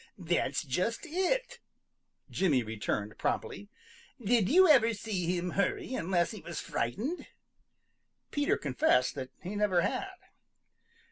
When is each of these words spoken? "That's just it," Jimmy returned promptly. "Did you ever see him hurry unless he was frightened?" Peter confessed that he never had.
"That's 0.17 0.63
just 0.63 1.05
it," 1.05 1.59
Jimmy 2.31 2.63
returned 2.63 3.19
promptly. 3.19 3.69
"Did 4.19 4.49
you 4.49 4.67
ever 4.67 4.95
see 4.95 5.37
him 5.37 5.51
hurry 5.51 5.93
unless 5.93 6.31
he 6.31 6.41
was 6.41 6.59
frightened?" 6.59 7.27
Peter 8.31 8.57
confessed 8.57 9.13
that 9.13 9.29
he 9.43 9.55
never 9.55 9.81
had. 9.81 10.09